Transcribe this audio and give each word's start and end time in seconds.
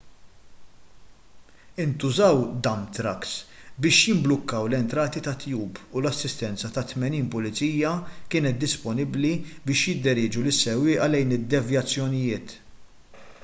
intużaw 1.83 2.37
dump 2.67 2.85
trucks 2.99 3.33
biex 3.85 3.99
jimblukkaw 4.05 4.63
l-entrati 4.71 5.19
tat-tube 5.27 5.83
u 5.95 5.97
l-assistenza 6.03 6.73
ta' 6.79 6.85
80 6.93 7.29
pulizija 7.37 7.93
kienet 8.35 8.59
disponibbli 8.65 9.33
biex 9.69 9.85
jidderieġu 9.91 10.47
lis-sewwieqa 10.49 11.11
lejn 11.13 11.37
id-devjazzjonijiet 11.39 12.59